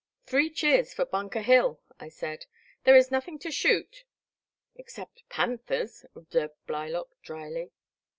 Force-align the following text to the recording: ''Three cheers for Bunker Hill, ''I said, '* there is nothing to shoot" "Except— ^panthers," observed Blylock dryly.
''Three 0.25 0.49
cheers 0.49 0.95
for 0.95 1.05
Bunker 1.05 1.41
Hill, 1.43 1.79
''I 1.99 2.09
said, 2.09 2.47
'* 2.71 2.83
there 2.85 2.95
is 2.95 3.11
nothing 3.11 3.37
to 3.37 3.51
shoot" 3.51 4.03
"Except— 4.75 5.21
^panthers," 5.29 6.05
observed 6.15 6.55
Blylock 6.65 7.11
dryly. 7.21 7.71